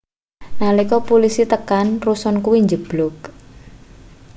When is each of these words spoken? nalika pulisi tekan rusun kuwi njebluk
nalika 0.59 0.97
pulisi 1.07 1.43
tekan 1.53 1.87
rusun 2.05 2.35
kuwi 2.45 2.59
njebluk 2.65 3.17